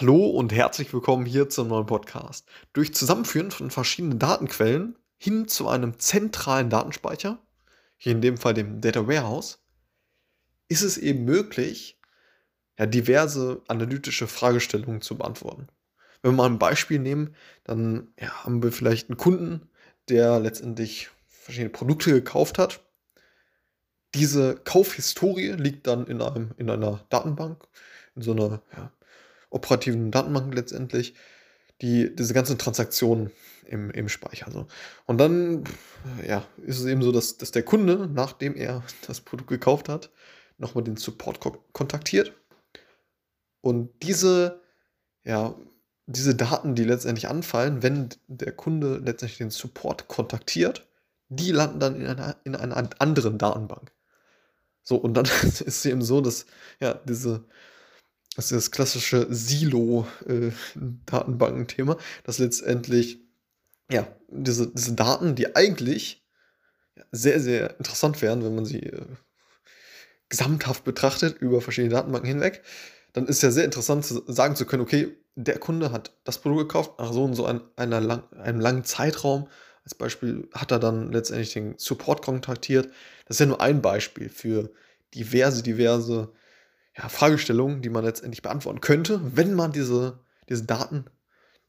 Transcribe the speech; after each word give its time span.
Hallo 0.00 0.26
und 0.26 0.52
herzlich 0.52 0.92
willkommen 0.92 1.26
hier 1.26 1.48
zum 1.48 1.66
neuen 1.66 1.86
Podcast. 1.86 2.46
Durch 2.72 2.94
Zusammenführen 2.94 3.50
von 3.50 3.72
verschiedenen 3.72 4.20
Datenquellen 4.20 4.96
hin 5.16 5.48
zu 5.48 5.68
einem 5.68 5.98
zentralen 5.98 6.70
Datenspeicher, 6.70 7.42
hier 7.96 8.12
in 8.12 8.20
dem 8.20 8.36
Fall 8.36 8.54
dem 8.54 8.80
Data 8.80 9.08
Warehouse, 9.08 9.58
ist 10.68 10.82
es 10.82 10.98
eben 10.98 11.24
möglich, 11.24 11.98
ja, 12.78 12.86
diverse 12.86 13.60
analytische 13.66 14.28
Fragestellungen 14.28 15.00
zu 15.00 15.18
beantworten. 15.18 15.66
Wenn 16.22 16.30
wir 16.30 16.36
mal 16.36 16.46
ein 16.46 16.60
Beispiel 16.60 17.00
nehmen, 17.00 17.34
dann 17.64 18.12
ja, 18.20 18.44
haben 18.44 18.62
wir 18.62 18.70
vielleicht 18.70 19.10
einen 19.10 19.18
Kunden, 19.18 19.68
der 20.08 20.38
letztendlich 20.38 21.10
verschiedene 21.26 21.70
Produkte 21.70 22.12
gekauft 22.12 22.58
hat. 22.58 22.84
Diese 24.14 24.54
Kaufhistorie 24.54 25.54
liegt 25.54 25.88
dann 25.88 26.06
in, 26.06 26.22
einem, 26.22 26.52
in 26.56 26.70
einer 26.70 27.04
Datenbank, 27.08 27.66
in 28.14 28.22
so 28.22 28.30
einer 28.30 28.62
ja, 28.76 28.92
operativen 29.50 30.10
Datenbank 30.10 30.54
letztendlich, 30.54 31.14
die 31.80 32.14
diese 32.14 32.34
ganzen 32.34 32.58
Transaktionen 32.58 33.30
im, 33.66 33.90
im 33.90 34.08
Speicher. 34.08 34.50
So. 34.50 34.66
Und 35.06 35.18
dann 35.18 35.64
ja, 36.26 36.44
ist 36.64 36.80
es 36.80 36.86
eben 36.86 37.02
so, 37.02 37.12
dass, 37.12 37.36
dass 37.36 37.50
der 37.50 37.62
Kunde, 37.62 38.08
nachdem 38.12 38.56
er 38.56 38.82
das 39.06 39.20
Produkt 39.20 39.50
gekauft 39.50 39.88
hat, 39.88 40.10
nochmal 40.58 40.84
den 40.84 40.96
Support 40.96 41.40
ko 41.40 41.64
kontaktiert. 41.72 42.32
Und 43.60 43.90
diese, 44.02 44.60
ja, 45.24 45.54
diese 46.06 46.34
Daten, 46.34 46.74
die 46.74 46.84
letztendlich 46.84 47.28
anfallen, 47.28 47.82
wenn 47.82 48.08
der 48.26 48.52
Kunde 48.52 48.96
letztendlich 48.96 49.38
den 49.38 49.50
Support 49.50 50.08
kontaktiert, 50.08 50.88
die 51.28 51.52
landen 51.52 51.80
dann 51.80 52.00
in 52.00 52.06
einer, 52.06 52.36
in 52.44 52.56
einer 52.56 52.76
anderen 52.98 53.38
Datenbank. 53.38 53.92
So, 54.82 54.96
und 54.96 55.14
dann 55.14 55.24
ist 55.42 55.60
es 55.60 55.84
eben 55.84 56.02
so, 56.02 56.20
dass 56.20 56.46
ja, 56.80 56.94
diese 56.94 57.44
das 58.36 58.46
ist 58.46 58.52
das 58.52 58.70
klassische 58.70 59.26
Silo-Datenbanken-Thema, 59.30 61.94
äh, 61.94 61.98
dass 62.24 62.38
letztendlich 62.38 63.20
ja, 63.90 64.06
diese, 64.28 64.68
diese 64.68 64.92
Daten, 64.92 65.34
die 65.34 65.56
eigentlich 65.56 66.24
sehr, 67.10 67.40
sehr 67.40 67.78
interessant 67.78 68.20
wären, 68.22 68.44
wenn 68.44 68.54
man 68.54 68.64
sie 68.64 68.80
äh, 68.80 69.06
gesamthaft 70.28 70.84
betrachtet 70.84 71.38
über 71.38 71.60
verschiedene 71.60 71.94
Datenbanken 71.94 72.28
hinweg, 72.28 72.62
dann 73.12 73.26
ist 73.26 73.42
ja 73.42 73.50
sehr 73.50 73.64
interessant 73.64 74.04
zu 74.04 74.22
sagen 74.26 74.56
zu 74.56 74.66
können, 74.66 74.82
okay, 74.82 75.16
der 75.34 75.58
Kunde 75.58 75.92
hat 75.92 76.12
das 76.24 76.38
Produkt 76.38 76.68
gekauft, 76.68 76.98
nach 76.98 77.12
so 77.12 77.24
und 77.24 77.34
so 77.34 77.46
ein, 77.46 77.60
einer 77.76 78.00
lang, 78.00 78.24
einem 78.32 78.60
langen 78.60 78.84
Zeitraum. 78.84 79.48
Als 79.84 79.94
Beispiel 79.94 80.48
hat 80.52 80.72
er 80.72 80.78
dann 80.78 81.12
letztendlich 81.12 81.52
den 81.52 81.74
Support 81.78 82.22
kontaktiert. 82.22 82.86
Das 83.26 83.36
ist 83.36 83.40
ja 83.40 83.46
nur 83.46 83.60
ein 83.60 83.80
Beispiel 83.80 84.28
für 84.28 84.70
diverse, 85.14 85.62
diverse 85.62 86.32
ja, 86.98 87.08
Fragestellungen, 87.08 87.80
die 87.80 87.90
man 87.90 88.04
letztendlich 88.04 88.42
beantworten 88.42 88.80
könnte, 88.80 89.20
wenn 89.36 89.54
man 89.54 89.72
diese, 89.72 90.18
diese 90.48 90.64
Daten, 90.64 91.04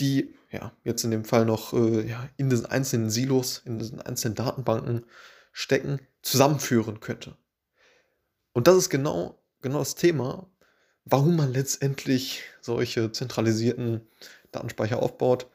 die 0.00 0.34
ja 0.50 0.72
jetzt 0.82 1.04
in 1.04 1.10
dem 1.10 1.24
Fall 1.24 1.44
noch 1.44 1.74
äh, 1.74 2.08
ja, 2.08 2.28
in 2.38 2.48
diesen 2.48 2.66
einzelnen 2.66 3.10
Silos, 3.10 3.62
in 3.64 3.78
diesen 3.78 4.00
einzelnen 4.00 4.34
Datenbanken 4.34 5.04
stecken, 5.52 6.00
zusammenführen 6.22 7.00
könnte. 7.00 7.36
Und 8.52 8.66
das 8.66 8.76
ist 8.76 8.90
genau, 8.90 9.42
genau 9.60 9.78
das 9.78 9.94
Thema, 9.94 10.50
warum 11.04 11.36
man 11.36 11.52
letztendlich 11.52 12.42
solche 12.60 13.12
zentralisierten 13.12 14.08
Datenspeicher 14.52 15.02
aufbaut, 15.02 15.48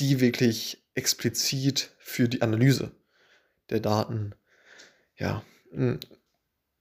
die 0.00 0.20
wirklich 0.20 0.84
explizit 0.94 1.92
für 1.98 2.28
die 2.28 2.42
Analyse 2.42 2.90
der 3.70 3.80
Daten 3.80 4.34
ja, 5.16 5.42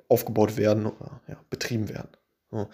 aufgebaut 0.09 0.57
werden 0.57 0.85
oder 0.85 1.21
ja, 1.27 1.43
betrieben 1.49 1.89
werden. 1.89 2.09
So. 2.51 2.69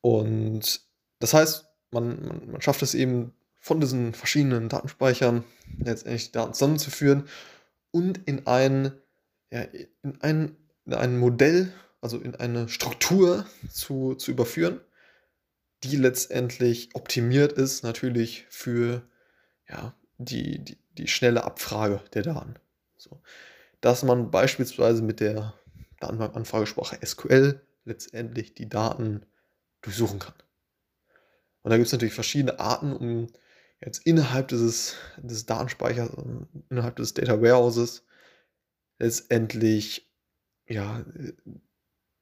Und 0.00 0.80
das 1.18 1.34
heißt, 1.34 1.66
man, 1.90 2.24
man, 2.24 2.50
man 2.52 2.60
schafft 2.62 2.82
es 2.82 2.94
eben 2.94 3.34
von 3.58 3.80
diesen 3.80 4.14
verschiedenen 4.14 4.68
Datenspeichern 4.68 5.44
letztendlich 5.78 6.32
Daten 6.32 6.54
zusammenzuführen 6.54 7.28
und 7.90 8.18
in 8.26 8.46
ein, 8.46 8.92
ja, 9.50 9.62
in 10.02 10.20
ein, 10.20 10.56
in 10.86 10.94
ein 10.94 11.18
Modell, 11.18 11.72
also 12.00 12.18
in 12.18 12.34
eine 12.34 12.68
Struktur 12.68 13.46
zu, 13.70 14.14
zu 14.14 14.30
überführen, 14.30 14.80
die 15.84 15.96
letztendlich 15.96 16.90
optimiert 16.94 17.52
ist 17.52 17.82
natürlich 17.82 18.46
für 18.48 19.02
ja, 19.68 19.94
die, 20.18 20.64
die, 20.64 20.78
die 20.92 21.08
schnelle 21.08 21.44
Abfrage 21.44 22.00
der 22.14 22.22
Daten. 22.22 22.54
So. 22.96 23.20
Dass 23.80 24.02
man 24.02 24.30
beispielsweise 24.30 25.02
mit 25.02 25.20
der 25.20 25.54
Datenbankanfragesprache 26.00 26.98
SQL 27.04 27.60
letztendlich 27.84 28.54
die 28.54 28.68
Daten 28.68 29.24
durchsuchen 29.82 30.18
kann. 30.18 30.34
Und 31.62 31.70
da 31.70 31.76
gibt 31.76 31.86
es 31.86 31.92
natürlich 31.92 32.14
verschiedene 32.14 32.58
Arten, 32.58 32.92
um 32.94 33.28
jetzt 33.80 34.06
innerhalb 34.06 34.48
dieses, 34.48 34.96
dieses 35.18 35.46
Datenspeichers, 35.46 36.10
innerhalb 36.68 36.96
des 36.96 37.14
Data 37.14 37.40
Warehouses 37.40 38.04
letztendlich 38.98 40.10
ja, 40.66 41.04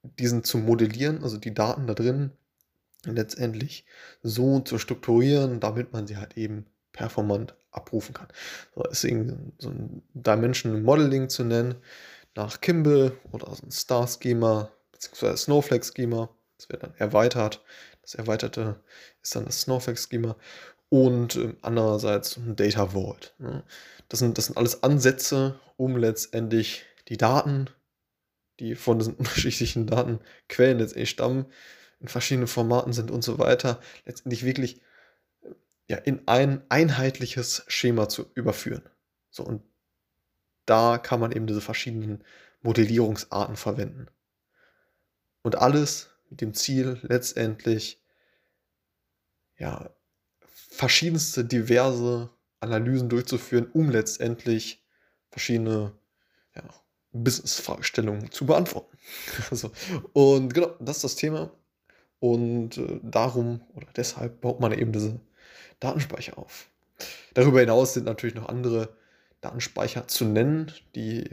diesen 0.03 0.43
zu 0.43 0.57
modellieren, 0.57 1.23
also 1.23 1.37
die 1.37 1.53
Daten 1.53 1.87
da 1.87 1.93
drin 1.93 2.31
letztendlich 3.05 3.85
so 4.23 4.59
zu 4.59 4.77
strukturieren, 4.77 5.59
damit 5.59 5.93
man 5.93 6.07
sie 6.07 6.17
halt 6.17 6.37
eben 6.37 6.65
performant 6.91 7.55
abrufen 7.71 8.13
kann. 8.13 8.27
So, 8.75 8.83
deswegen 8.83 9.53
so 9.57 9.69
ein 9.69 10.01
Dimensional 10.13 10.81
Modeling 10.81 11.29
zu 11.29 11.43
nennen, 11.43 11.75
nach 12.35 12.61
Kimball 12.61 13.17
oder 13.31 13.53
so 13.55 13.65
ein 13.65 13.71
Star-Schema 13.71 14.71
bzw. 14.91 15.35
Snowflake-Schema. 15.35 16.29
Das 16.57 16.69
wird 16.69 16.83
dann 16.83 16.93
erweitert. 16.95 17.63
Das 18.01 18.15
erweiterte 18.15 18.81
ist 19.21 19.35
dann 19.35 19.45
das 19.45 19.61
Snowflake-Schema. 19.61 20.35
Und 20.89 21.35
äh, 21.35 21.55
andererseits 21.61 22.37
ein 22.37 22.55
Data 22.55 22.93
Vault. 22.93 23.35
Ne? 23.37 23.63
Das, 24.07 24.19
sind, 24.19 24.37
das 24.37 24.47
sind 24.47 24.57
alles 24.57 24.83
Ansätze, 24.83 25.59
um 25.77 25.97
letztendlich 25.97 26.85
die 27.07 27.17
Daten, 27.17 27.69
die 28.59 28.75
von 28.75 28.99
diesen 28.99 29.13
unterschiedlichen 29.17 29.87
Datenquellen 29.87 30.79
letztendlich 30.79 31.09
stammen, 31.09 31.45
in 31.99 32.07
verschiedenen 32.07 32.47
Formaten 32.47 32.93
sind 32.93 33.11
und 33.11 33.23
so 33.23 33.37
weiter, 33.39 33.79
letztendlich 34.05 34.45
wirklich 34.45 34.81
ja, 35.87 35.97
in 35.97 36.27
ein 36.27 36.61
einheitliches 36.69 37.63
Schema 37.67 38.07
zu 38.07 38.25
überführen. 38.35 38.83
So, 39.31 39.43
und 39.43 39.63
da 40.69 40.97
kann 40.97 41.19
man 41.19 41.31
eben 41.31 41.47
diese 41.47 41.61
verschiedenen 41.61 42.23
Modellierungsarten 42.61 43.55
verwenden. 43.55 44.07
Und 45.41 45.55
alles 45.55 46.09
mit 46.29 46.41
dem 46.41 46.53
Ziel 46.53 46.99
letztendlich, 47.01 48.01
ja, 49.57 49.89
verschiedenste 50.69 51.43
diverse 51.43 52.29
Analysen 52.59 53.09
durchzuführen, 53.09 53.67
um 53.73 53.89
letztendlich 53.89 54.85
verschiedene 55.31 55.93
ja, 56.55 56.63
Business-Fragestellungen 57.11 58.31
zu 58.31 58.45
beantworten. 58.45 58.97
also, 59.49 59.71
und 60.13 60.53
genau, 60.53 60.75
das 60.79 60.97
ist 60.97 61.03
das 61.03 61.15
Thema. 61.15 61.51
Und 62.19 62.77
äh, 62.77 62.99
darum 63.01 63.61
oder 63.73 63.87
deshalb 63.95 64.41
baut 64.41 64.59
man 64.59 64.73
eben 64.73 64.91
diese 64.91 65.19
Datenspeicher 65.79 66.37
auf. 66.37 66.69
Darüber 67.33 67.61
hinaus 67.61 67.93
sind 67.93 68.05
natürlich 68.05 68.35
noch 68.35 68.49
andere 68.49 68.98
Datenspeicher 69.41 70.07
zu 70.07 70.25
nennen, 70.25 70.71
die 70.95 71.29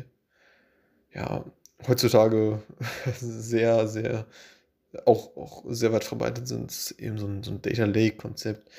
ja 1.13 1.45
heutzutage 1.87 2.63
sehr, 3.21 3.89
sehr 3.89 4.27
auch, 5.05 5.37
auch 5.37 5.65
sehr 5.69 5.93
weit 5.93 6.05
verbreitet 6.05 6.49
sind, 6.49 6.95
eben 6.99 7.19
so 7.19 7.27
ein, 7.27 7.43
so 7.43 7.51
ein 7.51 7.63
Data 7.63 7.85
Lake-Konzept 7.85 8.71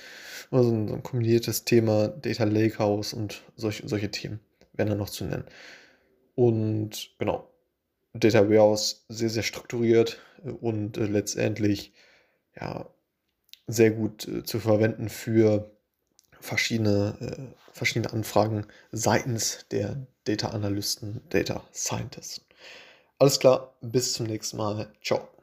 oder 0.52 0.64
so 0.64 0.72
ein, 0.72 0.88
so 0.88 0.96
ein 0.96 1.04
kombiniertes 1.04 1.66
Thema, 1.66 2.08
Data 2.08 2.46
Lake 2.46 2.80
House 2.80 3.14
und 3.14 3.44
solche, 3.56 3.88
solche 3.88 4.10
Themen 4.10 4.40
werden 4.74 4.90
dann 4.90 4.98
noch 4.98 5.10
zu 5.10 5.26
nennen. 5.26 5.46
Und 6.36 7.12
genau, 7.20 7.50
Data 8.14 8.50
Warehouse 8.50 9.06
sehr, 9.09 9.30
sehr 9.30 9.44
strukturiert 9.44 10.20
und 10.62 10.98
äh, 10.98 11.06
letztendlich 11.06 11.94
ja 12.56 12.88
sehr 13.68 13.91
gut 13.91 14.28
äh, 14.28 14.44
zu 14.44 14.59
verwenden 14.59 15.09
für 15.09 15.72
verschiedene, 16.39 17.17
äh, 17.22 17.72
verschiedene 17.73 18.13
Anfragen 18.13 18.66
seitens 18.91 19.66
der 19.72 20.07
Data 20.25 20.49
Analysten, 20.49 21.22
Data 21.29 21.63
Scientists. 21.73 22.41
Alles 23.19 23.39
klar, 23.39 23.75
bis 23.81 24.13
zum 24.13 24.28
nächsten 24.28 24.57
Mal. 24.57 24.91
Ciao. 25.03 25.36